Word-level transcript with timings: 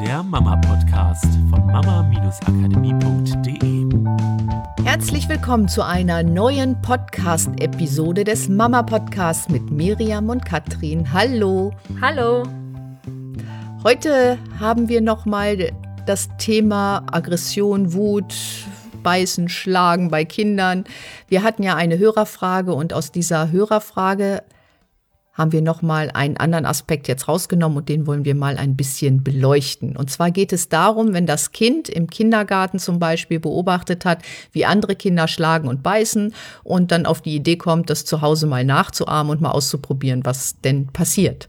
der 0.00 0.22
Mama-Podcast 0.22 1.24
von 1.48 1.66
mama-akademie.de. 1.66 3.86
Herzlich 4.84 5.26
willkommen 5.26 5.68
zu 5.68 5.82
einer 5.82 6.22
neuen 6.22 6.78
Podcast-Episode 6.82 8.24
des 8.24 8.50
Mama-Podcasts 8.50 9.48
mit 9.48 9.70
Miriam 9.70 10.28
und 10.28 10.44
Katrin. 10.44 11.10
Hallo. 11.14 11.72
Hallo. 12.02 12.42
Heute 13.84 14.36
haben 14.60 14.90
wir 14.90 15.00
nochmal 15.00 15.72
das 16.04 16.28
Thema 16.36 17.02
Aggression, 17.10 17.94
Wut, 17.94 18.34
Beißen, 19.02 19.48
Schlagen 19.48 20.10
bei 20.10 20.26
Kindern. 20.26 20.84
Wir 21.28 21.42
hatten 21.42 21.62
ja 21.62 21.74
eine 21.74 21.96
Hörerfrage 21.96 22.74
und 22.74 22.92
aus 22.92 23.12
dieser 23.12 23.50
Hörerfrage 23.50 24.42
haben 25.36 25.52
wir 25.52 25.60
nochmal 25.62 26.10
einen 26.14 26.36
anderen 26.38 26.64
Aspekt 26.66 27.08
jetzt 27.08 27.28
rausgenommen 27.28 27.78
und 27.78 27.88
den 27.88 28.06
wollen 28.06 28.24
wir 28.24 28.34
mal 28.34 28.56
ein 28.56 28.74
bisschen 28.76 29.22
beleuchten. 29.22 29.96
Und 29.96 30.10
zwar 30.10 30.30
geht 30.30 30.52
es 30.52 30.68
darum, 30.68 31.12
wenn 31.12 31.26
das 31.26 31.52
Kind 31.52 31.88
im 31.88 32.08
Kindergarten 32.08 32.78
zum 32.78 32.98
Beispiel 32.98 33.38
beobachtet 33.38 34.04
hat, 34.04 34.22
wie 34.52 34.64
andere 34.64 34.96
Kinder 34.96 35.28
schlagen 35.28 35.68
und 35.68 35.82
beißen 35.82 36.32
und 36.64 36.90
dann 36.90 37.04
auf 37.06 37.20
die 37.20 37.34
Idee 37.36 37.56
kommt, 37.56 37.90
das 37.90 38.04
zu 38.04 38.22
Hause 38.22 38.46
mal 38.46 38.64
nachzuahmen 38.64 39.30
und 39.30 39.40
mal 39.40 39.50
auszuprobieren, 39.50 40.24
was 40.24 40.60
denn 40.62 40.86
passiert. 40.88 41.48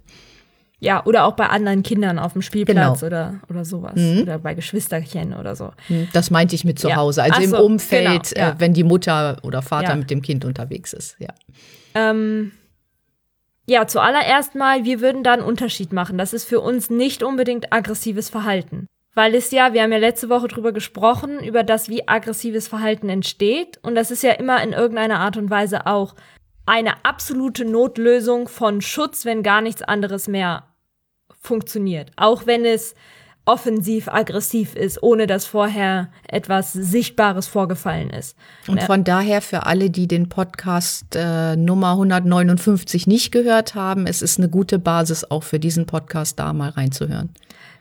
Ja, 0.79 1.03
oder 1.05 1.25
auch 1.25 1.33
bei 1.35 1.47
anderen 1.47 1.81
Kindern 1.81 2.19
auf 2.19 2.33
dem 2.33 2.43
Spielplatz 2.43 2.99
Genau. 2.99 3.07
oder, 3.07 3.39
oder 3.49 3.65
sowas. 3.65 3.95
Mhm. 3.95 4.21
Oder 4.21 4.37
bei 4.37 4.53
Geschwisterchen 4.53 5.33
oder 5.33 5.55
so. 5.55 5.71
Das 6.13 6.29
meinte 6.29 6.53
ich 6.53 6.65
mit 6.65 6.77
zu 6.77 6.89
Ja. 6.89 6.97
Hause, 6.97 7.23
also 7.23 7.35
Ach 7.37 7.43
im 7.43 7.49
so, 7.49 7.57
Umfeld, 7.65 8.29
genau, 8.35 8.45
ja. 8.45 8.51
äh, 8.51 8.55
wenn 8.59 8.73
die 8.75 8.83
Mutter 8.83 9.37
oder 9.41 9.63
Vater 9.63 9.89
Ja. 9.89 9.95
mit 9.95 10.11
dem 10.11 10.21
Kind 10.21 10.45
unterwegs 10.45 10.93
ist. 10.93 11.15
Ja. 11.19 11.29
Ähm, 11.95 12.51
ja, 13.69 13.85
zuallererst 13.85 14.55
mal, 14.55 14.85
wir 14.85 15.01
würden 15.01 15.23
da 15.23 15.33
einen 15.33 15.43
Unterschied 15.43 15.91
machen. 15.91 16.17
Das 16.17 16.33
ist 16.33 16.45
für 16.45 16.61
uns 16.61 16.89
nicht 16.89 17.21
unbedingt 17.21 17.73
aggressives 17.73 18.29
Verhalten. 18.29 18.87
Weil 19.13 19.35
es 19.35 19.51
ja, 19.51 19.73
wir 19.73 19.81
haben 19.81 19.91
ja 19.91 19.97
letzte 19.97 20.29
Woche 20.29 20.47
drüber 20.47 20.71
gesprochen, 20.71 21.43
über 21.43 21.63
das, 21.63 21.89
wie 21.89 22.07
aggressives 22.07 22.67
Verhalten 22.67 23.09
entsteht. 23.09 23.79
Und 23.81 23.95
das 23.95 24.11
ist 24.11 24.23
ja 24.23 24.31
immer 24.33 24.61
in 24.63 24.73
irgendeiner 24.73 25.19
Art 25.19 25.37
und 25.37 25.49
Weise 25.49 25.85
auch 25.85 26.15
eine 26.65 27.03
absolute 27.03 27.65
Notlösung 27.65 28.47
von 28.47 28.81
Schutz, 28.81 29.25
wenn 29.25 29.43
gar 29.43 29.61
nichts 29.61 29.81
anderes 29.81 30.27
mehr 30.27 30.67
funktioniert. 31.41 32.11
Auch 32.15 32.45
wenn 32.45 32.63
es 32.63 32.93
offensiv 33.47 34.09
aggressiv 34.09 34.75
ist, 34.75 35.01
ohne 35.01 35.25
dass 35.25 35.45
vorher 35.45 36.09
etwas 36.27 36.73
Sichtbares 36.73 37.47
vorgefallen 37.47 38.09
ist. 38.09 38.35
Und 38.67 38.83
von 38.83 39.03
daher 39.03 39.41
für 39.41 39.65
alle, 39.65 39.89
die 39.89 40.07
den 40.07 40.27
Podcast 40.27 41.15
äh, 41.15 41.55
Nummer 41.55 41.91
159 41.91 43.07
nicht 43.07 43.31
gehört 43.31 43.73
haben, 43.73 44.05
es 44.05 44.21
ist 44.21 44.37
eine 44.37 44.49
gute 44.49 44.79
Basis 44.79 45.23
auch 45.23 45.43
für 45.43 45.59
diesen 45.59 45.85
Podcast 45.85 46.37
da 46.39 46.51
mal 46.51 46.69
reinzuhören. 46.69 47.29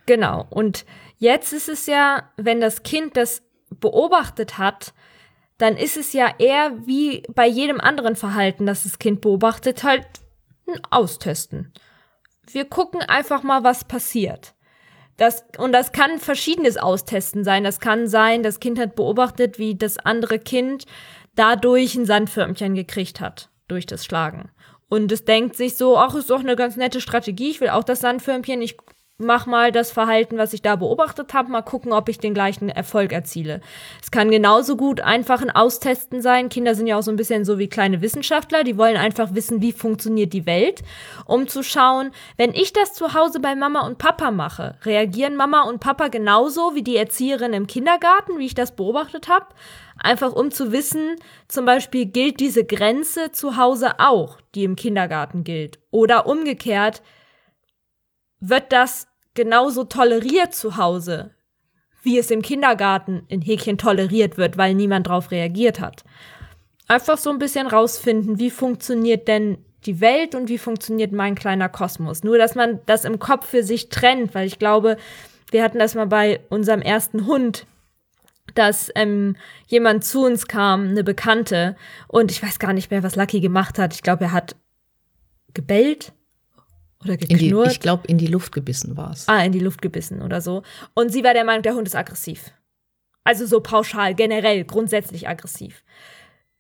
Genau. 0.07 0.47
Und 0.51 0.87
jetzt 1.19 1.53
ist 1.53 1.69
es 1.69 1.87
ja, 1.87 2.31
wenn 2.37 2.61
das 2.61 2.85
Kind 2.85 3.17
das 3.17 3.43
beobachtet 3.81 4.59
hat, 4.59 4.95
dann 5.59 5.77
ist 5.77 5.97
es 5.97 6.13
ja 6.13 6.29
eher 6.39 6.73
wie 6.87 7.23
bei 7.35 7.47
jedem 7.49 7.81
anderen 7.81 8.15
Verhalten, 8.15 8.67
das 8.67 8.85
das 8.85 9.01
Kind 9.01 9.21
beobachtet, 9.21 9.83
halt 9.83 10.07
ein 10.69 10.81
Austesten. 10.91 11.73
Wir 12.53 12.67
gucken 12.67 13.01
einfach 13.01 13.43
mal, 13.43 13.65
was 13.65 13.85
passiert. 13.85 14.55
Das, 15.17 15.45
und 15.59 15.73
das 15.73 15.93
kann 15.93 16.19
verschiedenes 16.19 16.77
Austesten 16.77 17.43
sein. 17.43 17.65
Das 17.65 17.81
kann 17.81 18.07
sein, 18.07 18.43
das 18.43 18.61
Kind 18.61 18.79
hat 18.79 18.97
beobachtet, 18.97 19.59
wie 19.59 19.75
das 19.75 19.99
andere 19.99 20.39
Kind 20.39 20.85
dadurch 21.35 21.95
ein 21.95 22.07
Sandförmchen 22.07 22.75
gekriegt 22.75 23.21
hat, 23.21 23.51
durch 23.69 23.87
das 23.87 24.05
Schlagen. 24.05 24.51
Und 24.89 25.11
es 25.11 25.25
denkt 25.25 25.57
sich 25.57 25.77
so, 25.77 25.99
ach, 25.99 26.15
ist 26.15 26.31
doch 26.31 26.41
eine 26.41 26.57
ganz 26.57 26.77
nette 26.77 27.01
Strategie, 27.01 27.51
ich 27.51 27.61
will 27.61 27.71
auch 27.71 27.85
das 27.85 28.01
Sandförmchen, 28.01 28.63
ich 28.63 28.77
mach 29.19 29.47
mal 29.47 29.73
das 29.73 29.93
Verhalten, 29.93 30.37
was 30.37 30.53
ich 30.53 30.61
da 30.61 30.77
beobachtet 30.77 31.33
habe, 31.33 31.51
mal 31.51 31.63
gucken, 31.63 31.93
ob 31.93 32.09
ich 32.11 32.19
den 32.19 32.35
gleichen 32.35 32.69
Erfolg 32.69 33.13
erziele. 33.13 33.63
Es 34.03 34.11
kann 34.11 34.31
genauso 34.31 34.77
gut 34.77 35.01
einfach 35.01 35.41
ein 35.41 35.51
Austesten 35.51 36.21
sein. 36.21 36.51
Kinder 36.51 36.75
sind 36.75 36.87
ja 36.87 36.99
auch 36.99 37.03
so 37.03 37.11
ein 37.11 37.17
bisschen 37.17 37.47
so 37.47 37.59
wie 37.59 37.69
kleine 37.69 38.03
Wissenschaftler, 38.03 38.63
die 38.63 38.77
wollen 38.77 38.97
einfach 38.97 39.35
wissen, 39.35 39.63
wie 39.63 39.73
funktioniert 39.73 40.35
die 40.35 40.45
Welt, 40.45 40.83
um 41.25 41.49
zu 41.49 41.63
schauen, 41.63 42.11
wenn 42.37 42.53
ich 42.53 42.75
das 42.75 42.93
zu 42.93 43.15
Hause 43.15 43.41
bei 43.41 43.55
Mama 43.55 43.87
und 43.87 43.97
Papa 43.97 44.31
mache, 44.31 44.77
reagieren 44.85 45.37
Mama 45.37 45.63
und 45.63 45.81
Papa 45.81 46.09
genauso 46.09 46.75
wie 46.75 46.83
die 46.83 46.97
Erzieherin 46.97 47.55
im 47.55 47.67
Kindergarten, 47.67 48.39
wie 48.39 48.47
ich 48.47 48.55
das 48.55 48.77
beobachtet 48.77 49.29
habe? 49.29 49.47
Einfach 49.99 50.33
um 50.33 50.51
zu 50.51 50.73
wissen, 50.73 51.17
zum 51.49 51.65
Beispiel 51.65 52.05
gilt 52.05 52.39
diese 52.39 52.67
Grenze 52.67 53.33
zu 53.33 53.57
Hause 53.57 53.99
auch, 53.99 54.37
die 54.55 54.65
im 54.65 54.77
Kindergarten 54.77 55.43
gilt. 55.43 55.79
Oder 55.91 56.27
umgekehrt, 56.27 57.01
wird 58.41 58.73
das 58.73 59.09
genauso 59.35 59.85
toleriert 59.85 60.55
zu 60.55 60.77
Hause, 60.77 61.31
wie 62.03 62.19
es 62.19 62.31
im 62.31 62.43
Kindergarten 62.43 63.25
in 63.29 63.43
Häkchen 63.43 63.79
toleriert 63.79 64.37
wird, 64.39 64.57
weil 64.57 64.75
niemand 64.75 65.09
drauf 65.09 65.31
reagiert 65.31 65.81
hat. 65.81 66.05
Einfach 66.89 67.19
so 67.19 67.31
ein 67.31 67.39
bisschen 67.39 67.67
rausfinden, 67.67 68.39
wie 68.39 68.51
funktioniert 68.51 69.29
denn 69.29 69.59
die 69.85 70.01
Welt 70.01 70.35
und 70.35 70.49
wie 70.49 70.59
funktioniert 70.59 71.13
mein 71.13 71.35
kleiner 71.35 71.69
Kosmos. 71.69 72.25
Nur, 72.25 72.39
dass 72.39 72.55
man 72.55 72.81
das 72.87 73.05
im 73.05 73.19
Kopf 73.19 73.47
für 73.47 73.63
sich 73.63 73.89
trennt, 73.89 74.35
weil 74.35 74.47
ich 74.47 74.59
glaube, 74.59 74.97
wir 75.51 75.63
hatten 75.63 75.79
das 75.79 75.95
mal 75.95 76.07
bei 76.07 76.41
unserem 76.49 76.83
ersten 76.83 77.27
Hund, 77.27 77.67
dass 78.55 78.91
ähm, 78.95 79.37
jemand 79.67 80.05
zu 80.05 80.25
uns 80.25 80.49
kam, 80.49 80.89
eine 80.89 81.05
Bekannte, 81.05 81.77
und 82.09 82.31
ich 82.31 82.43
weiß 82.43 82.59
gar 82.59 82.73
nicht 82.73 82.91
mehr, 82.91 83.03
was 83.03 83.17
Lucky 83.17 83.41
gemacht 83.41 83.79
hat. 83.79 83.95
Ich 83.95 84.03
glaube, 84.03 84.25
er 84.25 84.33
hat 84.33 84.57
gebellt 85.55 86.13
oder 87.05 87.15
In 87.15 87.39
die, 87.39 87.49
geknurrt. 87.49 87.73
ich 87.73 87.81
glaube, 87.81 88.07
in 88.07 88.19
die 88.19 88.27
Luft 88.27 88.53
gebissen 88.53 88.97
war 88.97 89.11
es. 89.13 89.29
Ah, 89.29 89.45
in 89.45 89.53
die 89.53 89.61
Luft 89.61 89.83
gebissen 89.83 90.23
oder 90.23 90.41
so. 90.41 90.63
Und 90.95 91.11
sie 91.11 91.23
war 91.25 91.35
der 91.35 91.45
Meinung, 91.45 91.63
der 91.63 91.75
Hund 91.75 91.87
ist 91.87 91.95
aggressiv. 91.95 92.53
Also 93.25 93.47
so 93.47 93.61
pauschal, 93.61 94.15
generell, 94.15 94.65
grundsätzlich 94.65 95.29
aggressiv. 95.29 95.83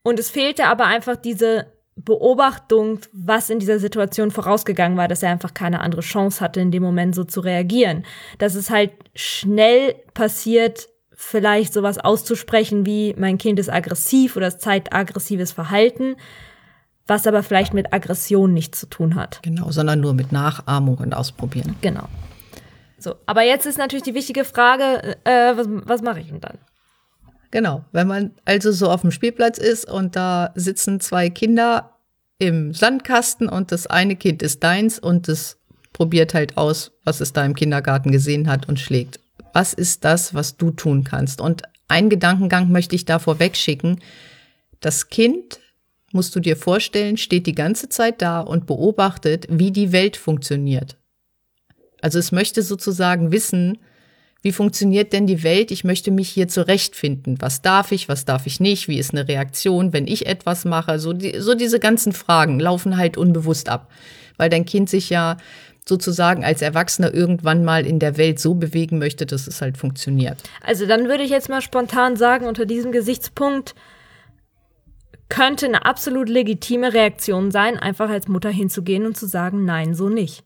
Und 0.02 0.18
es 0.18 0.30
fehlte 0.30 0.66
aber 0.66 0.86
einfach 0.86 1.16
diese 1.16 1.66
Beobachtung, 1.96 3.00
was 3.12 3.50
in 3.50 3.58
dieser 3.58 3.78
Situation 3.78 4.30
vorausgegangen 4.30 4.98
war, 4.98 5.08
dass 5.08 5.22
er 5.22 5.30
einfach 5.30 5.54
keine 5.54 5.80
andere 5.80 6.02
Chance 6.02 6.40
hatte, 6.40 6.60
in 6.60 6.70
dem 6.70 6.82
Moment 6.82 7.14
so 7.14 7.24
zu 7.24 7.40
reagieren. 7.40 8.04
Dass 8.38 8.54
es 8.54 8.68
halt 8.68 8.92
schnell 9.14 9.94
passiert, 10.12 10.88
vielleicht 11.12 11.72
sowas 11.72 11.98
auszusprechen 11.98 12.84
wie, 12.84 13.14
mein 13.16 13.38
Kind 13.38 13.58
ist 13.58 13.70
aggressiv 13.72 14.36
oder 14.36 14.48
es 14.48 14.58
zeigt 14.58 14.92
aggressives 14.92 15.52
Verhalten, 15.52 16.16
was 17.06 17.26
aber 17.26 17.42
vielleicht 17.42 17.74
mit 17.74 17.92
Aggression 17.92 18.52
nichts 18.52 18.80
zu 18.80 18.86
tun 18.86 19.14
hat. 19.14 19.40
Genau, 19.42 19.70
sondern 19.70 20.00
nur 20.00 20.14
mit 20.14 20.32
Nachahmung 20.32 20.98
und 20.98 21.14
Ausprobieren. 21.14 21.76
Genau. 21.80 22.08
So, 22.98 23.14
aber 23.26 23.42
jetzt 23.42 23.66
ist 23.66 23.78
natürlich 23.78 24.02
die 24.02 24.14
wichtige 24.14 24.44
Frage, 24.44 25.16
äh, 25.24 25.56
was, 25.56 25.66
was 25.68 26.02
mache 26.02 26.20
ich 26.20 26.28
denn 26.28 26.40
dann? 26.40 26.58
Genau, 27.50 27.84
wenn 27.92 28.08
man 28.08 28.32
also 28.44 28.72
so 28.72 28.90
auf 28.90 29.02
dem 29.02 29.10
Spielplatz 29.10 29.58
ist 29.58 29.88
und 29.88 30.16
da 30.16 30.50
sitzen 30.56 31.00
zwei 31.00 31.30
Kinder 31.30 31.96
im 32.38 32.74
Sandkasten 32.74 33.48
und 33.48 33.72
das 33.72 33.86
eine 33.86 34.16
Kind 34.16 34.42
ist 34.42 34.62
deins 34.62 34.98
und 34.98 35.28
es 35.28 35.58
probiert 35.92 36.34
halt 36.34 36.58
aus, 36.58 36.92
was 37.04 37.20
es 37.20 37.32
da 37.32 37.44
im 37.44 37.54
Kindergarten 37.54 38.12
gesehen 38.12 38.48
hat 38.48 38.68
und 38.68 38.78
schlägt. 38.78 39.20
Was 39.52 39.72
ist 39.72 40.04
das, 40.04 40.34
was 40.34 40.56
du 40.56 40.70
tun 40.70 41.04
kannst? 41.04 41.40
Und 41.40 41.62
einen 41.88 42.10
Gedankengang 42.10 42.70
möchte 42.70 42.94
ich 42.94 43.04
da 43.04 43.18
vorweg 43.18 43.56
schicken. 43.56 44.00
Das 44.80 45.08
Kind, 45.08 45.60
musst 46.12 46.34
du 46.34 46.40
dir 46.40 46.56
vorstellen, 46.56 47.16
steht 47.16 47.46
die 47.46 47.54
ganze 47.54 47.88
Zeit 47.88 48.22
da 48.22 48.40
und 48.40 48.66
beobachtet, 48.66 49.46
wie 49.50 49.70
die 49.70 49.92
Welt 49.92 50.16
funktioniert. 50.16 50.96
Also 52.00 52.18
es 52.18 52.32
möchte 52.32 52.62
sozusagen 52.62 53.32
wissen, 53.32 53.78
wie 54.42 54.52
funktioniert 54.52 55.12
denn 55.12 55.26
die 55.26 55.42
Welt? 55.42 55.72
Ich 55.72 55.82
möchte 55.82 56.12
mich 56.12 56.28
hier 56.28 56.46
zurechtfinden. 56.46 57.40
Was 57.40 57.62
darf 57.62 57.90
ich, 57.90 58.08
was 58.08 58.24
darf 58.24 58.46
ich 58.46 58.60
nicht? 58.60 58.86
Wie 58.86 58.98
ist 58.98 59.12
eine 59.12 59.26
Reaktion, 59.26 59.92
wenn 59.92 60.06
ich 60.06 60.26
etwas 60.26 60.64
mache? 60.64 61.00
So, 61.00 61.12
die, 61.12 61.40
so 61.40 61.54
diese 61.54 61.80
ganzen 61.80 62.12
Fragen 62.12 62.60
laufen 62.60 62.96
halt 62.96 63.16
unbewusst 63.16 63.68
ab, 63.68 63.90
weil 64.36 64.48
dein 64.48 64.64
Kind 64.64 64.88
sich 64.88 65.10
ja 65.10 65.36
sozusagen 65.88 66.44
als 66.44 66.62
Erwachsener 66.62 67.12
irgendwann 67.12 67.64
mal 67.64 67.86
in 67.86 67.98
der 67.98 68.16
Welt 68.18 68.38
so 68.38 68.54
bewegen 68.54 68.98
möchte, 68.98 69.26
dass 69.26 69.46
es 69.46 69.62
halt 69.62 69.78
funktioniert. 69.78 70.38
Also 70.60 70.86
dann 70.86 71.08
würde 71.08 71.24
ich 71.24 71.30
jetzt 71.30 71.48
mal 71.48 71.62
spontan 71.62 72.16
sagen, 72.16 72.46
unter 72.46 72.66
diesem 72.66 72.92
Gesichtspunkt 72.92 73.74
könnte 75.36 75.66
eine 75.66 75.84
absolut 75.84 76.28
legitime 76.28 76.94
Reaktion 76.94 77.50
sein, 77.50 77.78
einfach 77.78 78.08
als 78.08 78.26
Mutter 78.26 78.50
hinzugehen 78.50 79.04
und 79.04 79.16
zu 79.16 79.26
sagen, 79.26 79.64
nein, 79.64 79.94
so 79.94 80.08
nicht. 80.08 80.44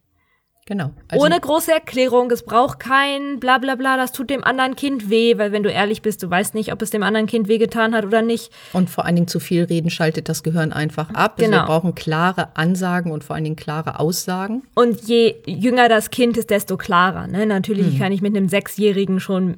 Genau. 0.67 0.91
Also, 1.09 1.25
Ohne 1.25 1.41
große 1.41 1.73
Erklärung, 1.73 2.31
es 2.31 2.45
braucht 2.45 2.79
kein 2.79 3.41
bla 3.41 3.59
bla 3.59 3.75
bla, 3.75 3.97
das 3.97 4.13
tut 4.13 4.31
dem 4.31 4.45
anderen 4.45 4.77
Kind 4.77 5.11
weh, 5.11 5.37
weil 5.37 5.51
wenn 5.53 5.63
du 5.65 5.71
ehrlich 5.71 6.01
bist, 6.03 6.23
du 6.23 6.31
weißt 6.31 6.55
nicht, 6.55 6.73
ob 6.73 6.81
es 6.83 6.91
dem 6.91 7.03
anderen 7.03 7.27
Kind 7.27 7.49
wehgetan 7.49 7.93
hat 7.95 8.05
oder 8.05 8.23
nicht. 8.23 8.53
und 8.73 8.89
vor 8.91 9.05
allen 9.05 9.17
Dingen 9.17 9.27
zu 9.29 9.41
viel 9.41 9.65
reden 9.65 9.91
schaltet 9.91 10.29
das 10.29 10.43
Gehirn 10.45 10.73
einfach 10.73 11.11
ab. 11.11 11.35
Also 11.39 11.51
Genau. 11.51 11.63
wir 11.63 11.67
brauchen 11.67 11.95
klare 11.97 12.57
Ansagen 12.57 13.11
und 13.11 13.25
vor 13.25 13.35
allen 13.35 13.45
Dingen 13.45 13.57
klare 13.57 13.99
Aussagen. 13.99 14.63
Und 14.75 15.01
je 15.03 15.37
jünger 15.47 15.89
das 15.89 16.11
Kind 16.11 16.37
ist, 16.37 16.51
desto 16.51 16.77
klarer. 16.77 17.27
Ne? 17.27 17.47
Natürlich 17.47 17.99
kann 17.99 18.13
ich 18.13 18.23
mit 18.23 18.37
einem 18.37 18.49
Sechsjährigen 18.49 19.19
schon, 19.19 19.57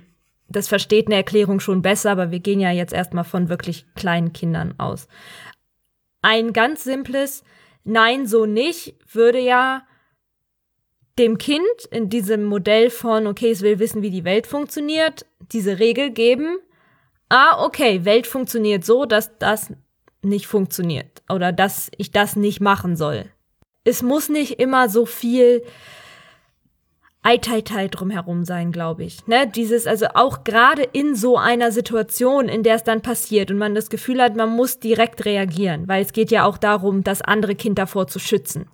das 0.57 0.69
versteht 0.69 1.07
eine 1.07 1.17
Erklärung 1.17 1.61
schon 1.61 1.83
besser, 1.83 2.11
aber 2.11 2.31
wir 2.31 2.41
gehen 2.41 2.61
ja 2.61 2.71
jetzt 2.71 2.93
erstmal 2.93 3.25
von 3.25 3.49
wirklich 3.49 3.87
kleinen 3.95 4.33
Kindern 4.33 4.75
aus. 4.79 5.09
Ein 6.23 6.53
ganz 6.53 6.85
simples 6.85 7.43
Nein, 7.85 8.27
so 8.27 8.47
nicht 8.47 8.95
würde 9.13 9.41
ja 9.41 9.83
dem 11.19 11.37
Kind 11.39 11.65
in 11.91 12.09
diesem 12.09 12.45
Modell 12.45 12.91
von, 12.91 13.27
okay, 13.27 13.51
es 13.51 13.63
will 13.63 13.79
wissen, 13.79 14.03
wie 14.03 14.11
die 14.11 14.25
Welt 14.25 14.47
funktioniert, 14.47 15.27
diese 15.53 15.79
Regel 15.79 16.11
geben. 16.11 16.59
Ah, 17.29 17.65
okay, 17.65 18.05
Welt 18.05 18.27
funktioniert 18.27 18.85
so, 18.85 19.05
dass 19.05 19.37
das 19.39 19.73
nicht 20.23 20.47
funktioniert 20.47 21.23
oder 21.29 21.53
dass 21.53 21.91
ich 21.99 22.13
das 22.13 22.37
nicht 22.37 22.61
machen 22.61 22.97
soll. 22.97 23.25
Es 23.85 24.03
muss 24.03 24.29
nicht 24.29 24.61
immer 24.61 24.89
so 24.89 25.07
viel 25.07 25.63
Eiteitei 27.25 27.87
drumherum 27.87 28.45
sein, 28.45 28.73
glaube 28.73 29.05
ich. 29.05 29.27
Ne? 29.29 29.47
Dieses, 29.47 29.87
also 29.87 30.07
auch 30.15 30.43
gerade 30.43 30.83
in 30.83 31.15
so 31.15 31.39
einer 31.39 31.71
Situation, 31.71 32.49
in 32.49 32.65
der 32.65 32.75
es 32.75 32.83
dann 32.83 33.01
passiert 33.01 33.51
und 33.53 33.59
man 33.59 33.77
das 33.77 33.91
Gefühl 33.91 34.21
hat, 34.21 34.35
man 34.35 34.51
muss 34.51 34.81
direkt 34.81 35.25
reagieren, 35.25 35.87
weil 35.87 36.03
es 36.03 36.13
geht 36.13 36.33
ja 36.33 36.45
auch 36.45 36.59
darum, 36.59 37.05
das 37.05 37.23
andere 37.23 37.55
Kind 37.55 37.79
davor 37.79 38.09
zu 38.09 38.19
schützen. 38.19 38.69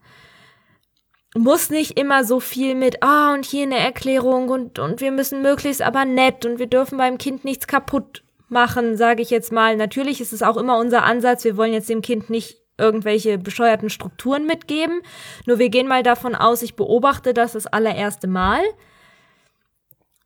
Muss 1.37 1.69
nicht 1.69 2.01
immer 2.01 2.25
so 2.25 2.41
viel 2.41 2.75
mit, 2.75 3.03
ah, 3.03 3.31
oh, 3.31 3.35
und 3.35 3.45
hier 3.45 3.65
eine 3.65 3.79
Erklärung 3.79 4.49
und, 4.49 4.79
und 4.79 5.03
wir 5.03 5.13
müssen 5.13 5.43
möglichst 5.43 5.83
aber 5.83 6.07
nett 6.07 6.47
und 6.47 6.59
wir 6.59 6.69
dürfen 6.69 6.97
beim 6.97 7.19
Kind 7.19 7.45
nichts 7.45 7.67
kaputt 7.67 8.25
machen, 8.49 8.97
sage 8.97 9.21
ich 9.21 9.29
jetzt 9.29 9.53
mal. 9.53 9.77
Natürlich 9.77 10.23
ist 10.23 10.33
es 10.33 10.43
auch 10.43 10.57
immer 10.57 10.79
unser 10.79 11.05
Ansatz, 11.05 11.45
wir 11.45 11.59
wollen 11.59 11.75
jetzt 11.75 11.91
dem 11.91 12.01
Kind 12.01 12.31
nicht 12.31 12.57
irgendwelche 12.79 13.39
bescheuerten 13.39 13.91
Strukturen 13.91 14.47
mitgeben. 14.47 15.03
Nur 15.47 15.59
wir 15.59 15.69
gehen 15.69 15.89
mal 15.89 16.03
davon 16.03 16.35
aus, 16.35 16.63
ich 16.63 16.77
beobachte 16.77 17.35
das 17.35 17.53
das 17.53 17.67
allererste 17.67 18.29
Mal 18.29 18.63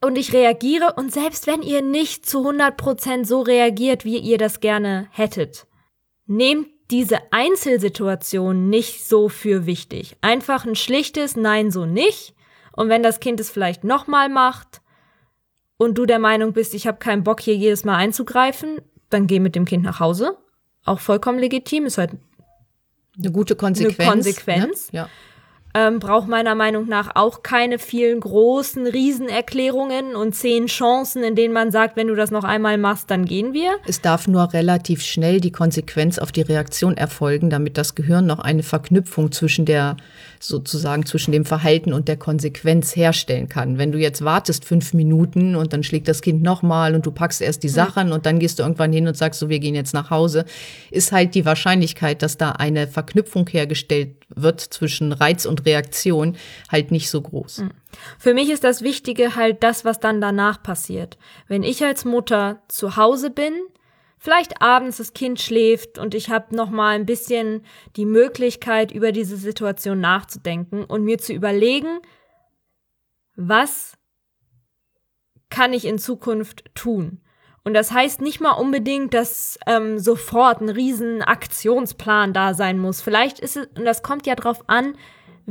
und 0.00 0.16
ich 0.16 0.32
reagiere 0.32 0.94
und 0.96 1.12
selbst 1.12 1.46
wenn 1.46 1.62
ihr 1.62 1.80
nicht 1.80 2.26
zu 2.26 2.48
100% 2.48 3.24
so 3.24 3.40
reagiert, 3.40 4.04
wie 4.04 4.18
ihr 4.18 4.36
das 4.36 4.60
gerne 4.60 5.08
hättet, 5.10 5.66
nehmt 6.26 6.68
diese 6.90 7.18
Einzelsituation 7.30 8.68
nicht 8.68 9.06
so 9.06 9.28
für 9.28 9.64
wichtig. 9.64 10.16
Einfach 10.20 10.66
ein 10.66 10.76
schlichtes 10.76 11.36
Nein, 11.36 11.70
so 11.70 11.86
nicht. 11.86 12.34
Und 12.72 12.88
wenn 12.88 13.02
das 13.02 13.20
Kind 13.20 13.40
es 13.40 13.50
vielleicht 13.50 13.84
nochmal 13.84 14.28
macht 14.28 14.82
und 15.78 15.96
du 15.96 16.04
der 16.04 16.18
Meinung 16.18 16.52
bist, 16.52 16.74
ich 16.74 16.86
habe 16.86 16.98
keinen 16.98 17.24
Bock 17.24 17.40
hier 17.40 17.56
jedes 17.56 17.84
Mal 17.84 17.96
einzugreifen, 17.96 18.80
dann 19.08 19.26
geh 19.26 19.40
mit 19.40 19.54
dem 19.54 19.64
Kind 19.64 19.84
nach 19.84 20.00
Hause. 20.00 20.36
Auch 20.84 21.00
vollkommen 21.00 21.38
legitim, 21.38 21.86
ist 21.86 21.98
halt 21.98 22.12
eine 23.18 23.30
gute 23.30 23.56
Konsequenz. 23.56 23.98
Eine 24.00 24.10
Konsequenz. 24.10 24.92
Ne? 24.92 24.98
Ja. 24.98 25.08
Ähm, 25.74 26.00
braucht 26.00 26.28
meiner 26.28 26.54
Meinung 26.54 26.86
nach 26.86 27.16
auch 27.16 27.42
keine 27.42 27.78
vielen 27.78 28.20
großen 28.20 28.86
Riesenerklärungen 28.86 30.14
und 30.14 30.34
zehn 30.34 30.66
Chancen, 30.66 31.22
in 31.24 31.34
denen 31.34 31.54
man 31.54 31.70
sagt, 31.70 31.96
wenn 31.96 32.08
du 32.08 32.14
das 32.14 32.30
noch 32.30 32.44
einmal 32.44 32.76
machst, 32.76 33.10
dann 33.10 33.24
gehen 33.24 33.54
wir. 33.54 33.70
Es 33.86 34.02
darf 34.02 34.28
nur 34.28 34.52
relativ 34.52 35.02
schnell 35.02 35.40
die 35.40 35.52
Konsequenz 35.52 36.18
auf 36.18 36.30
die 36.30 36.42
Reaktion 36.42 36.96
erfolgen, 36.96 37.48
damit 37.48 37.78
das 37.78 37.94
Gehirn 37.94 38.26
noch 38.26 38.40
eine 38.40 38.62
Verknüpfung 38.62 39.32
zwischen 39.32 39.64
der 39.64 39.96
sozusagen 40.42 41.06
zwischen 41.06 41.32
dem 41.32 41.44
Verhalten 41.44 41.92
und 41.92 42.08
der 42.08 42.16
Konsequenz 42.16 42.96
herstellen 42.96 43.48
kann. 43.48 43.78
Wenn 43.78 43.92
du 43.92 43.98
jetzt 43.98 44.24
wartest 44.24 44.64
fünf 44.64 44.92
Minuten 44.92 45.54
und 45.54 45.72
dann 45.72 45.84
schlägt 45.84 46.08
das 46.08 46.20
Kind 46.20 46.42
nochmal 46.42 46.94
und 46.94 47.06
du 47.06 47.12
packst 47.12 47.40
erst 47.40 47.62
die 47.62 47.68
hm. 47.68 47.74
Sachen 47.74 48.06
mhm. 48.08 48.12
und 48.14 48.26
dann 48.26 48.38
gehst 48.38 48.58
du 48.58 48.64
irgendwann 48.64 48.92
hin 48.92 49.06
und 49.06 49.16
sagst 49.16 49.40
so, 49.40 49.48
wir 49.48 49.60
gehen 49.60 49.74
jetzt 49.74 49.94
nach 49.94 50.10
Hause, 50.10 50.44
ist 50.90 51.12
halt 51.12 51.34
die 51.34 51.44
Wahrscheinlichkeit, 51.44 52.22
dass 52.22 52.36
da 52.36 52.52
eine 52.52 52.88
Verknüpfung 52.88 53.48
hergestellt 53.48 54.16
wird 54.34 54.60
zwischen 54.60 55.12
Reiz 55.12 55.44
und 55.44 55.61
Reaktion 55.64 56.36
halt 56.70 56.90
nicht 56.90 57.10
so 57.10 57.20
groß. 57.20 57.58
Hm. 57.58 57.70
Für 58.18 58.34
mich 58.34 58.50
ist 58.50 58.64
das 58.64 58.82
Wichtige 58.82 59.36
halt 59.36 59.62
das, 59.62 59.84
was 59.84 60.00
dann 60.00 60.20
danach 60.20 60.62
passiert. 60.62 61.18
Wenn 61.48 61.62
ich 61.62 61.84
als 61.84 62.04
Mutter 62.04 62.62
zu 62.68 62.96
Hause 62.96 63.30
bin, 63.30 63.54
vielleicht 64.18 64.62
abends 64.62 64.98
das 64.98 65.14
Kind 65.14 65.40
schläft 65.40 65.98
und 65.98 66.14
ich 66.14 66.30
habe 66.30 66.54
noch 66.54 66.70
mal 66.70 66.94
ein 66.94 67.06
bisschen 67.06 67.64
die 67.96 68.06
Möglichkeit 68.06 68.92
über 68.92 69.12
diese 69.12 69.36
Situation 69.36 70.00
nachzudenken 70.00 70.84
und 70.84 71.04
mir 71.04 71.18
zu 71.18 71.32
überlegen, 71.32 72.00
was 73.34 73.94
kann 75.50 75.72
ich 75.72 75.84
in 75.84 75.98
Zukunft 75.98 76.64
tun? 76.74 77.20
Und 77.64 77.74
das 77.74 77.92
heißt 77.92 78.20
nicht 78.20 78.40
mal 78.40 78.52
unbedingt, 78.52 79.14
dass 79.14 79.58
ähm, 79.66 79.98
sofort 79.98 80.60
ein 80.60 80.68
riesen 80.68 81.22
Aktionsplan 81.22 82.32
da 82.32 82.54
sein 82.54 82.78
muss. 82.78 83.00
Vielleicht 83.00 83.38
ist 83.38 83.56
es, 83.56 83.66
und 83.76 83.84
das 83.84 84.02
kommt 84.02 84.26
ja 84.26 84.34
drauf 84.34 84.64
an, 84.68 84.94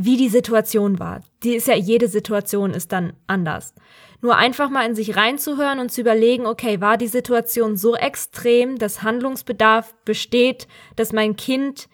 wie 0.06 0.18
die 0.18 0.30
Situation 0.30 1.00
war. 1.00 1.22
Die 1.44 1.56
ist 1.56 1.68
ja, 1.68 1.76
jede 1.76 2.08
Situation 2.08 2.72
ist 2.72 2.92
dann 2.92 3.14
anders. 3.28 3.74
Nur 4.22 4.38
einfach 4.38 4.70
mal 4.70 4.86
in 4.86 4.96
sich 4.96 5.16
reinzuhören 5.16 5.80
und 5.80 5.92
zu 5.92 6.02
überlegen, 6.02 6.46
okay, 6.46 6.80
war 6.80 6.98
die 6.98 7.08
Situation 7.08 7.76
so 7.76 7.96
extrem, 7.96 8.78
dass 8.78 9.02
Handlungsbedarf 9.02 9.96
besteht, 10.06 10.68
dass 10.96 11.12
mein 11.12 11.36
Kind 11.36 11.90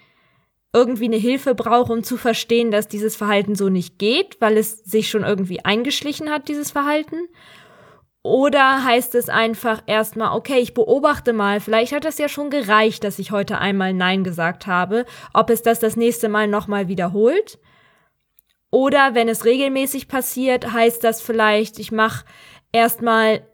irgendwie 0.74 1.06
eine 1.06 1.18
Hilfe 1.18 1.56
braucht, 1.56 1.89
um 1.89 2.04
zu 2.04 2.18
verstehen, 2.18 2.71
dass 2.71 2.88
dieses 2.88 3.15
Verhalten 3.15 3.56
so 3.56 3.69
nicht 3.69 3.98
geht, 3.98 4.38
weil 4.42 4.57
es 4.57 4.83
sich 4.83 5.09
schon 5.09 5.24
irgendwie 5.24 5.63
eingeschlichen 5.63 6.30
hat, 6.30 6.50
dieses 6.50 6.71
Verhalten? 6.71 7.27
Oder 8.24 8.83
heißt 8.83 9.15
es 9.15 9.30
einfach 9.30 9.83
erstmal, 9.86 10.36
okay, 10.36 10.59
ich 10.59 10.74
beobachte 10.74 11.31
mal, 11.31 11.62
vielleicht 11.62 11.94
hat 11.94 12.04
es 12.04 12.18
ja 12.18 12.27
schon 12.27 12.50
gereicht, 12.50 13.06
dass 13.06 13.19
ich 13.19 13.31
heute 13.31 13.57
einmal 13.57 13.94
Nein 13.94 14.25
gesagt 14.25 14.68
habe, 14.68 15.06
ob 15.33 15.50
es 15.50 15.62
das 15.62 15.80
das 15.80 15.95
nächste 15.95 16.27
Mal 16.27 16.50
nochmal 16.50 16.89
wiederholt? 16.89 17.57
Oder 18.69 19.16
wenn 19.16 19.30
es 19.30 19.46
regelmäßig 19.46 20.08
passiert, 20.08 20.72
heißt 20.72 21.04
das 21.04 21.22
vielleicht, 21.22 21.80
ich 21.80 21.92
mache 21.92 22.25
erstmal, 22.72 23.48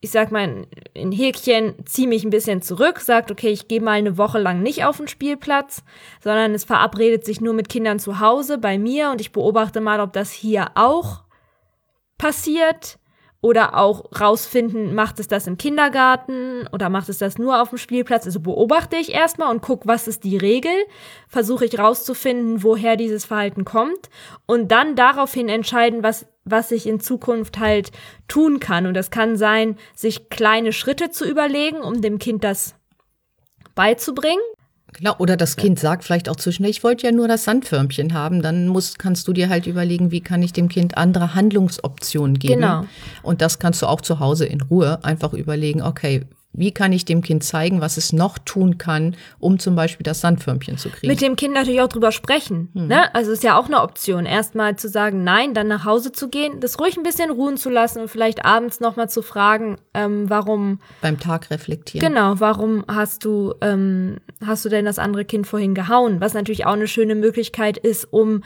ich 0.00 0.10
sag 0.10 0.30
mal, 0.30 0.66
ein 0.96 1.12
Häkchen, 1.12 1.74
ziehe 1.86 2.06
mich 2.06 2.24
ein 2.24 2.30
bisschen 2.30 2.62
zurück, 2.62 3.00
sagt, 3.00 3.32
okay, 3.32 3.48
ich 3.48 3.66
gehe 3.66 3.80
mal 3.80 3.92
eine 3.92 4.16
Woche 4.16 4.38
lang 4.38 4.62
nicht 4.62 4.84
auf 4.84 4.98
den 4.98 5.08
Spielplatz, 5.08 5.82
sondern 6.22 6.54
es 6.54 6.64
verabredet 6.64 7.24
sich 7.24 7.40
nur 7.40 7.54
mit 7.54 7.68
Kindern 7.68 7.98
zu 7.98 8.20
Hause 8.20 8.58
bei 8.58 8.78
mir 8.78 9.10
und 9.10 9.20
ich 9.20 9.32
beobachte 9.32 9.80
mal, 9.80 10.00
ob 10.00 10.12
das 10.12 10.30
hier 10.30 10.70
auch 10.76 11.24
passiert. 12.16 12.98
Oder 13.40 13.76
auch 13.76 14.20
rausfinden, 14.20 14.96
macht 14.96 15.20
es 15.20 15.28
das 15.28 15.46
im 15.46 15.58
Kindergarten 15.58 16.66
oder 16.72 16.88
macht 16.88 17.08
es 17.08 17.18
das 17.18 17.38
nur 17.38 17.62
auf 17.62 17.68
dem 17.68 17.78
Spielplatz? 17.78 18.26
Also 18.26 18.40
beobachte 18.40 18.96
ich 18.96 19.12
erstmal 19.12 19.54
und 19.54 19.62
gucke, 19.62 19.86
was 19.86 20.08
ist 20.08 20.24
die 20.24 20.36
Regel, 20.36 20.72
versuche 21.28 21.64
ich 21.64 21.78
rauszufinden, 21.78 22.64
woher 22.64 22.96
dieses 22.96 23.24
Verhalten 23.24 23.64
kommt 23.64 24.10
und 24.46 24.72
dann 24.72 24.96
daraufhin 24.96 25.48
entscheiden, 25.48 26.02
was, 26.02 26.26
was 26.44 26.72
ich 26.72 26.88
in 26.88 26.98
Zukunft 26.98 27.60
halt 27.60 27.92
tun 28.26 28.58
kann. 28.58 28.86
Und 28.86 28.94
das 28.94 29.12
kann 29.12 29.36
sein, 29.36 29.76
sich 29.94 30.30
kleine 30.30 30.72
Schritte 30.72 31.10
zu 31.10 31.24
überlegen, 31.24 31.80
um 31.80 32.00
dem 32.00 32.18
Kind 32.18 32.42
das 32.42 32.74
beizubringen. 33.76 34.42
Genau, 34.94 35.14
oder 35.18 35.36
das 35.36 35.56
Kind 35.56 35.78
sagt 35.78 36.04
vielleicht 36.04 36.28
auch 36.28 36.36
zwischendurch, 36.36 36.78
ich 36.78 36.84
wollte 36.84 37.06
ja 37.06 37.12
nur 37.12 37.28
das 37.28 37.44
Sandförmchen 37.44 38.14
haben, 38.14 38.42
dann 38.42 38.68
musst, 38.68 38.98
kannst 38.98 39.28
du 39.28 39.32
dir 39.32 39.48
halt 39.48 39.66
überlegen, 39.66 40.10
wie 40.10 40.20
kann 40.20 40.42
ich 40.42 40.52
dem 40.52 40.68
Kind 40.68 40.96
andere 40.96 41.34
Handlungsoptionen 41.34 42.38
geben. 42.38 42.62
Genau. 42.62 42.84
Und 43.22 43.42
das 43.42 43.58
kannst 43.58 43.82
du 43.82 43.86
auch 43.86 44.00
zu 44.00 44.18
Hause 44.18 44.46
in 44.46 44.60
Ruhe 44.62 45.04
einfach 45.04 45.34
überlegen, 45.34 45.82
okay, 45.82 46.24
wie 46.58 46.72
kann 46.72 46.92
ich 46.92 47.04
dem 47.04 47.22
Kind 47.22 47.44
zeigen, 47.44 47.80
was 47.80 47.96
es 47.96 48.12
noch 48.12 48.38
tun 48.38 48.78
kann, 48.78 49.16
um 49.38 49.58
zum 49.58 49.76
Beispiel 49.76 50.04
das 50.04 50.20
Sandförmchen 50.20 50.76
zu 50.76 50.90
kriegen? 50.90 51.06
Mit 51.06 51.20
dem 51.20 51.36
Kind 51.36 51.54
natürlich 51.54 51.80
auch 51.80 51.88
drüber 51.88 52.12
sprechen. 52.12 52.70
Mhm. 52.74 52.88
Ne? 52.88 53.14
Also 53.14 53.30
ist 53.30 53.44
ja 53.44 53.56
auch 53.56 53.66
eine 53.66 53.80
Option. 53.80 54.26
Erstmal 54.26 54.76
zu 54.76 54.88
sagen, 54.88 55.24
nein, 55.24 55.54
dann 55.54 55.68
nach 55.68 55.84
Hause 55.84 56.12
zu 56.12 56.28
gehen, 56.28 56.60
das 56.60 56.80
ruhig 56.80 56.96
ein 56.96 57.02
bisschen 57.02 57.30
ruhen 57.30 57.56
zu 57.56 57.70
lassen 57.70 58.00
und 58.00 58.08
vielleicht 58.08 58.44
abends 58.44 58.80
nochmal 58.80 59.08
zu 59.08 59.22
fragen, 59.22 59.78
ähm, 59.94 60.28
warum. 60.28 60.80
Beim 61.00 61.20
Tag 61.20 61.50
reflektieren. 61.50 62.06
Genau, 62.06 62.34
warum 62.38 62.84
hast 62.88 63.24
du, 63.24 63.54
ähm, 63.60 64.16
hast 64.44 64.64
du 64.64 64.68
denn 64.68 64.84
das 64.84 64.98
andere 64.98 65.24
Kind 65.24 65.46
vorhin 65.46 65.74
gehauen? 65.74 66.20
Was 66.20 66.34
natürlich 66.34 66.66
auch 66.66 66.72
eine 66.72 66.88
schöne 66.88 67.14
Möglichkeit 67.14 67.78
ist, 67.78 68.12
um 68.12 68.42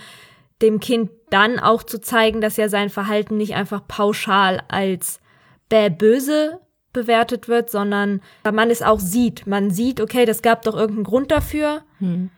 dem 0.61 0.81
Kind 0.81 1.11
dann 1.31 1.59
auch 1.59 1.83
zu 1.83 2.01
zeigen, 2.01 2.41
dass 2.41 2.57
ja 2.57 2.69
sein 2.69 2.89
Verhalten 2.89 3.37
nicht 3.37 3.55
einfach 3.55 3.87
pauschal 3.89 4.63
als 4.69 5.21
bäh 5.69 5.89
böse 5.89 6.61
bewertet 6.93 7.49
wird, 7.49 7.71
sondern 7.71 8.21
man 8.45 8.71
es 8.71 8.83
auch 8.83 9.01
sieht. 9.01 9.47
Man 9.47 9.71
sieht, 9.71 10.01
okay, 10.01 10.25
das 10.25 10.43
gab 10.43 10.63
doch 10.63 10.75
irgendeinen 10.75 11.05
Grund 11.05 11.31
dafür. 11.31 11.83
Hm. 11.99 12.31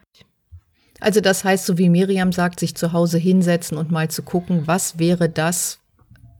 Also 1.00 1.20
das 1.20 1.44
heißt, 1.44 1.66
so 1.66 1.76
wie 1.76 1.88
Miriam 1.88 2.32
sagt, 2.32 2.61
sich 2.61 2.75
zu 2.75 2.92
Hause 2.92 3.18
hinsetzen 3.18 3.76
und 3.76 3.90
mal 3.90 4.08
zu 4.08 4.23
gucken, 4.23 4.66
was 4.66 4.99
wäre 4.99 5.28
das, 5.28 5.80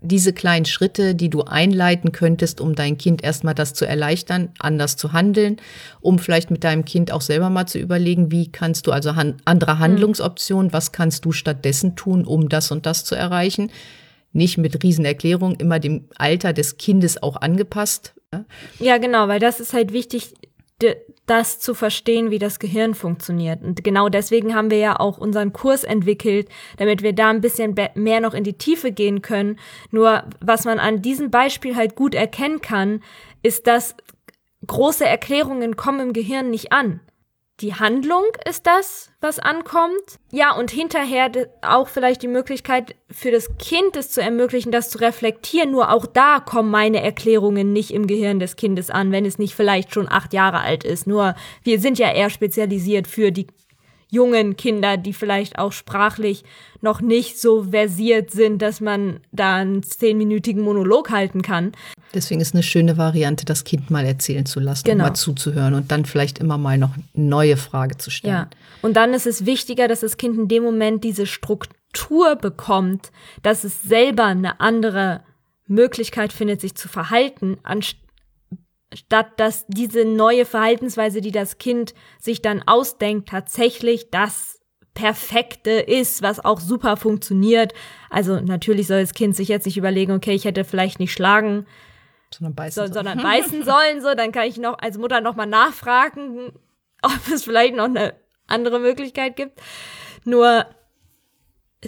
diese 0.01 0.33
kleinen 0.33 0.65
Schritte, 0.65 1.15
die 1.15 1.31
du 1.31 1.43
einleiten 1.43 2.13
könntest, 2.13 2.61
um 2.61 2.75
dein 2.75 2.99
Kind 2.99 3.25
erstmal 3.25 3.55
das 3.55 3.75
zu 3.75 3.87
erleichtern, 3.87 4.51
anders 4.59 4.97
zu 4.97 5.13
handeln, 5.13 5.57
um 6.01 6.19
vielleicht 6.19 6.51
mit 6.51 6.63
deinem 6.63 6.85
Kind 6.85 7.11
auch 7.11 7.23
selber 7.23 7.51
mal 7.51 7.67
zu 7.67 7.79
überlegen, 7.79 8.31
wie 8.31 8.51
kannst 8.51 8.87
du 8.87 8.93
also 8.93 9.17
han 9.17 9.37
andere 9.45 9.73
hm. 9.73 9.79
Handlungsoptionen, 9.81 10.73
was 10.73 10.93
kannst 10.93 11.25
du 11.25 11.33
stattdessen 11.33 11.97
tun, 11.97 12.25
um 12.25 12.49
das 12.49 12.71
und 12.71 12.87
das 12.87 13.05
zu 13.05 13.15
erreichen 13.15 13.71
nicht 14.35 14.59
mit 14.59 14.83
Riesenerklärungen, 14.83 15.57
immer 15.59 15.79
dem 15.79 16.09
Alter 16.17 16.53
des 16.53 16.77
Kindes 16.77 17.23
auch 17.23 17.37
angepasst. 17.37 18.15
Ja, 18.79 18.99
genau, 18.99 19.29
weil 19.29 19.41
das 19.41 19.61
ist 19.61 19.73
halt 19.73 19.93
wichtig, 19.93 20.35
das 21.27 21.61
zu 21.61 21.73
verstehen, 21.73 22.31
wie 22.31 22.39
das 22.39 22.59
Gehirn 22.59 22.95
funktioniert. 22.95 23.63
Und 23.63 23.83
genau 23.85 24.09
deswegen 24.09 24.55
haben 24.55 24.71
wir 24.71 24.79
ja 24.79 25.01
auch 25.01 25.19
unseren 25.19 25.53
Kurs 25.53 25.85
entwickelt, 25.85 26.49
damit 26.77 27.03
wir 27.03 27.13
da 27.13 27.31
ein 27.31 27.41
bisschen 27.41 27.75
mehr 27.95 28.21
noch 28.21 28.35
in 28.35 28.45
die 28.45 28.59
Tiefe 28.59 28.93
gehen 28.93 29.23
können. 29.23 29.59
Nur 29.91 30.25
was 30.41 30.65
man 30.65 30.79
an 30.79 31.01
diesem 31.01 31.31
Beispiel 31.31 31.77
halt 31.77 31.95
gut 31.95 32.15
erkennen 32.15 32.61
kann, 32.61 33.03
ist, 33.43 33.67
dass 33.67 33.95
große 34.67 35.07
Erklärungen 35.07 35.77
kommen 35.77 36.01
im 36.09 36.13
Gehirn 36.13 36.51
nicht 36.51 36.73
an. 36.73 37.01
Die 37.61 37.75
Handlung 37.75 38.25
ist 38.49 38.67
das, 38.67 39.11
was 39.21 39.39
ankommt. 39.39 40.19
Ja, 40.33 40.57
und 40.57 40.73
hinterher 40.73 41.31
auch 41.63 41.89
vielleicht 41.89 42.23
die 42.23 42.29
Möglichkeit 42.29 42.97
für 43.11 43.31
das 43.31 43.57
Kind 43.59 43.97
es 43.97 44.11
zu 44.11 44.21
ermöglichen, 44.21 44.73
das 44.73 44.91
zu 44.91 44.99
reflektieren. 44.99 45.71
Nur 45.71 45.93
auch 45.93 46.05
da 46.05 46.41
kommen 46.41 46.71
meine 46.71 47.01
Erklärungen 47.01 47.73
nicht 47.73 47.93
im 47.93 48.09
Gehirn 48.09 48.41
des 48.41 48.57
Kindes 48.57 48.91
an, 48.91 49.13
wenn 49.13 49.25
es 49.25 49.39
nicht 49.39 49.55
vielleicht 49.55 49.95
schon 49.95 50.11
acht 50.11 50.33
Jahre 50.33 50.61
alt 50.61 50.83
ist. 50.83 51.07
Nur 51.07 51.37
wir 51.63 51.79
sind 51.79 51.99
ja 51.99 52.13
eher 52.13 52.29
spezialisiert 52.29 53.07
für 53.07 53.31
die 53.31 53.47
jungen 54.15 54.57
Kinder, 54.57 54.97
die 54.97 55.13
vielleicht 55.13 55.59
auch 55.59 55.73
sprachlich 55.73 56.45
noch 56.81 57.01
nicht 57.01 57.41
so 57.41 57.65
versiert 57.65 58.31
sind, 58.31 58.63
dass 58.63 58.81
man 58.81 59.21
da 59.33 59.57
einen 59.57 59.83
zehnminütigen 59.83 60.63
Monolog 60.63 61.11
halten 61.11 61.43
kann. 61.43 61.73
Deswegen 62.15 62.41
ist 62.41 62.55
eine 62.55 62.63
schöne 62.63 62.97
Variante, 62.97 63.45
das 63.45 63.65
Kind 63.65 63.91
mal 63.91 64.07
erzählen 64.07 64.47
zu 64.47 64.61
lassen 64.61 64.85
genau. 64.85 65.05
mal 65.05 65.15
zuzuhören 65.15 65.75
und 65.75 65.91
dann 65.91 66.05
vielleicht 66.05 66.39
immer 66.39 66.59
mal 66.59 66.79
noch 66.79 66.95
eine 66.95 67.27
neue 67.27 67.57
Frage 67.57 67.99
zu 67.99 68.11
stellen. 68.11 68.35
Ja. 68.35 68.51
Und 68.83 68.95
dann 68.95 69.13
ist 69.15 69.27
es 69.27 69.47
wichtiger, 69.47 69.89
dass 69.89 70.01
das 70.01 70.17
Kind 70.17 70.39
in 70.39 70.49
dem 70.49 70.63
Moment 70.63 71.03
diese 71.05 71.27
Struktur 71.27 72.37
bekommt, 72.37 73.11
dass 73.43 73.65
es 73.65 73.83
selber 73.83 74.27
eine 74.27 74.61
andere 74.61 75.23
Möglichkeit 75.67 76.33
findet, 76.33 76.61
sich 76.61 76.75
zu 76.75 76.89
verhalten, 76.89 77.59
anstatt 77.63 78.04
statt 78.93 79.33
dass 79.39 79.67
diese 79.69 80.05
neue 80.05 80.45
Verhaltensweise, 80.45 81.21
die 81.21 81.33
das 81.33 81.59
Kind 81.59 81.95
sich 82.21 82.43
dann 82.43 82.63
ausdenkt, 82.67 83.29
tatsächlich 83.29 84.11
das 84.11 84.61
Perfekte 84.95 85.71
ist, 85.71 86.23
was 86.23 86.45
auch 86.45 86.61
super 86.61 86.97
funktioniert. 86.97 87.75
Also 88.11 88.41
natürlich 88.41 88.87
soll 88.87 89.01
das 89.01 89.15
Kind 89.15 89.35
sich 89.35 89.49
jetzt 89.49 89.67
nicht 89.67 89.77
überlegen, 89.77 90.13
okay, 90.13 90.33
ich 90.33 90.45
hätte 90.45 90.65
vielleicht 90.65 91.01
nicht 91.01 91.13
schlagen, 91.13 91.67
sondern 92.33 92.55
beißen, 92.55 92.87
so, 92.87 92.93
sondern 92.93 93.19
beißen 93.23 93.65
sollen. 93.65 94.01
So, 94.01 94.15
dann 94.15 94.33
kann 94.33 94.47
ich 94.47 94.57
noch 94.57 94.79
als 94.79 94.99
Mutter 94.99 95.21
noch 95.21 95.35
mal 95.35 95.47
nachfragen, 95.47 96.53
ob 97.03 97.29
es 97.33 97.45
vielleicht 97.45 97.75
noch 97.75 97.85
eine 97.85 98.15
andere 98.47 98.79
Möglichkeit 98.79 99.37
gibt. 99.37 99.61
Nur, 100.25 100.67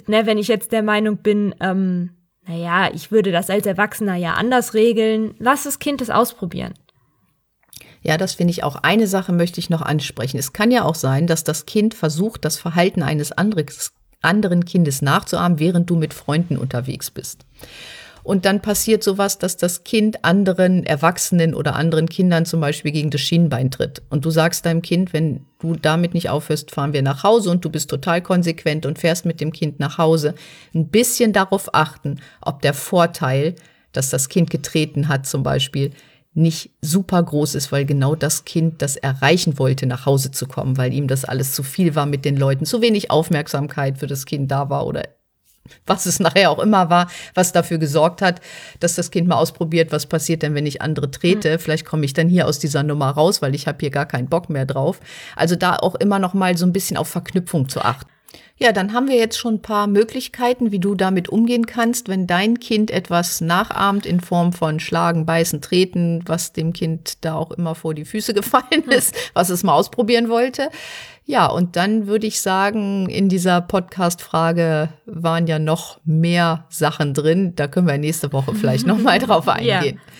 ne, 0.05 0.25
wenn 0.25 0.37
ich 0.37 0.49
jetzt 0.49 0.71
der 0.73 0.83
Meinung 0.83 1.17
bin, 1.17 1.55
ähm, 1.61 2.11
naja, 2.45 2.89
ich 2.93 3.11
würde 3.11 3.31
das 3.31 3.49
als 3.49 3.65
Erwachsener 3.65 4.15
ja 4.15 4.33
anders 4.33 4.73
regeln, 4.73 5.35
lass 5.39 5.63
das 5.63 5.79
Kind 5.79 6.01
es 6.01 6.09
ausprobieren. 6.09 6.73
Ja, 8.07 8.17
das 8.17 8.35
finde 8.35 8.51
ich 8.51 8.63
auch. 8.63 8.77
Eine 8.77 9.05
Sache 9.05 9.33
möchte 9.33 9.59
ich 9.59 9.69
noch 9.69 9.81
ansprechen. 9.81 10.37
Es 10.37 10.53
kann 10.53 10.71
ja 10.71 10.85
auch 10.85 10.95
sein, 10.95 11.27
dass 11.27 11.43
das 11.43 11.65
Kind 11.65 11.93
versucht, 11.93 12.45
das 12.45 12.57
Verhalten 12.57 13.03
eines 13.03 13.33
anderen 13.33 14.63
Kindes 14.63 15.01
nachzuahmen, 15.01 15.59
während 15.59 15.89
du 15.89 15.97
mit 15.97 16.13
Freunden 16.13 16.57
unterwegs 16.57 17.11
bist. 17.11 17.45
Und 18.23 18.45
dann 18.45 18.61
passiert 18.61 19.03
sowas, 19.03 19.39
dass 19.39 19.57
das 19.57 19.83
Kind 19.83 20.23
anderen 20.23 20.85
Erwachsenen 20.85 21.53
oder 21.53 21.75
anderen 21.75 22.07
Kindern 22.07 22.45
zum 22.45 22.61
Beispiel 22.61 22.93
gegen 22.93 23.09
das 23.09 23.19
Schienbein 23.19 23.71
tritt. 23.71 24.01
Und 24.09 24.23
du 24.23 24.29
sagst 24.29 24.65
deinem 24.65 24.81
Kind, 24.81 25.11
wenn 25.11 25.45
du 25.59 25.75
damit 25.75 26.13
nicht 26.13 26.29
aufhörst, 26.29 26.71
fahren 26.71 26.93
wir 26.93 27.01
nach 27.01 27.23
Hause 27.23 27.51
und 27.51 27.65
du 27.65 27.69
bist 27.69 27.89
total 27.89 28.21
konsequent 28.21 28.85
und 28.85 28.99
fährst 28.99 29.25
mit 29.25 29.41
dem 29.41 29.51
Kind 29.51 29.81
nach 29.81 29.97
Hause. 29.97 30.33
Ein 30.73 30.87
bisschen 30.87 31.33
darauf 31.33 31.73
achten, 31.73 32.21
ob 32.41 32.61
der 32.61 32.73
Vorteil, 32.73 33.55
dass 33.91 34.09
das 34.09 34.29
Kind 34.29 34.49
getreten 34.49 35.09
hat 35.09 35.25
zum 35.25 35.43
Beispiel, 35.43 35.91
nicht 36.37 36.69
super 36.81 37.21
groß 37.21 37.55
ist, 37.55 37.71
weil 37.71 37.83
genau 37.85 38.15
das 38.15 38.45
Kind 38.45 38.81
das 38.81 38.95
erreichen 38.95 39.57
wollte, 39.57 39.87
nach 39.87 40.05
Hause 40.05 40.31
zu 40.31 40.45
kommen, 40.45 40.77
weil 40.77 40.93
ihm 40.93 41.07
das 41.07 41.25
alles 41.25 41.53
zu 41.53 41.63
viel 41.63 41.95
war 41.95 42.05
mit 42.05 42.25
den 42.25 42.37
Leuten, 42.37 42.65
zu 42.65 42.81
wenig 42.81 43.09
Aufmerksamkeit 43.09 43.97
für 43.97 44.07
das 44.07 44.25
Kind 44.25 44.51
da 44.51 44.69
war 44.69 44.85
oder 44.85 45.03
was 45.87 46.05
es 46.05 46.19
nachher 46.21 46.51
auch 46.51 46.59
immer 46.59 46.89
war, 46.91 47.09
was 47.33 47.51
dafür 47.51 47.79
gesorgt 47.79 48.21
hat, 48.21 48.39
dass 48.79 48.95
das 48.95 49.09
Kind 49.09 49.27
mal 49.27 49.35
ausprobiert, 49.35 49.91
was 49.91 50.05
passiert 50.05 50.43
denn, 50.43 50.53
wenn 50.53 50.67
ich 50.67 50.81
andere 50.81 51.09
trete. 51.09 51.53
Mhm. 51.53 51.59
Vielleicht 51.59 51.85
komme 51.85 52.05
ich 52.05 52.13
dann 52.13 52.29
hier 52.29 52.47
aus 52.47 52.59
dieser 52.59 52.83
Nummer 52.83 53.09
raus, 53.09 53.41
weil 53.41 53.55
ich 53.55 53.67
habe 53.67 53.79
hier 53.79 53.89
gar 53.89 54.05
keinen 54.05 54.29
Bock 54.29 54.49
mehr 54.49 54.65
drauf. 54.65 54.99
Also 55.35 55.55
da 55.55 55.75
auch 55.75 55.95
immer 55.95 56.19
noch 56.19 56.35
mal 56.35 56.55
so 56.55 56.65
ein 56.65 56.73
bisschen 56.73 56.97
auf 56.97 57.07
Verknüpfung 57.07 57.67
zu 57.67 57.81
achten. 57.81 58.11
Ja, 58.59 58.71
dann 58.71 58.91
haben 58.91 59.07
wir 59.07 59.17
jetzt 59.17 59.37
schon 59.37 59.55
ein 59.55 59.61
paar 59.61 59.85
Möglichkeiten, 59.85 60.71
wie 60.71 60.79
du 60.79 60.95
damit 60.95 61.29
umgehen 61.29 61.67
kannst, 61.67 62.09
wenn 62.09 62.25
dein 62.25 62.59
Kind 62.59 62.89
etwas 62.89 63.39
nachahmt 63.39 64.07
in 64.07 64.19
Form 64.19 64.51
von 64.51 64.79
Schlagen, 64.79 65.27
Beißen, 65.27 65.61
Treten, 65.61 66.23
was 66.25 66.53
dem 66.53 66.73
Kind 66.73 67.23
da 67.23 67.35
auch 67.35 67.51
immer 67.51 67.75
vor 67.75 67.93
die 67.93 68.05
Füße 68.05 68.33
gefallen 68.35 68.83
hm. 68.83 68.89
ist, 68.89 69.15
was 69.33 69.49
es 69.49 69.63
mal 69.63 69.73
ausprobieren 69.73 70.29
wollte. 70.29 70.69
Ja, 71.25 71.47
und 71.47 71.75
dann 71.75 72.07
würde 72.07 72.25
ich 72.25 72.41
sagen, 72.41 73.09
in 73.09 73.29
dieser 73.29 73.61
Podcast-Frage 73.61 74.89
waren 75.05 75.45
ja 75.45 75.59
noch 75.59 75.99
mehr 76.05 76.65
Sachen 76.69 77.13
drin. 77.13 77.53
Da 77.55 77.67
können 77.67 77.85
wir 77.85 77.97
nächste 77.97 78.31
Woche 78.31 78.55
vielleicht 78.55 78.87
noch 78.87 78.97
mal 78.97 79.19
drauf 79.19 79.47
eingehen. 79.49 79.97
Ja. 79.97 80.13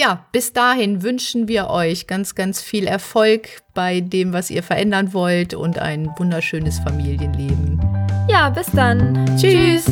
Ja, 0.00 0.24
bis 0.32 0.52
dahin 0.54 1.02
wünschen 1.02 1.46
wir 1.46 1.68
euch 1.68 2.06
ganz, 2.06 2.34
ganz 2.34 2.62
viel 2.62 2.86
Erfolg 2.86 3.60
bei 3.74 4.00
dem, 4.00 4.32
was 4.32 4.48
ihr 4.48 4.62
verändern 4.62 5.12
wollt 5.12 5.52
und 5.52 5.78
ein 5.78 6.08
wunderschönes 6.16 6.78
Familienleben. 6.78 7.78
Ja, 8.26 8.48
bis 8.48 8.70
dann. 8.72 9.26
Tschüss. 9.36 9.84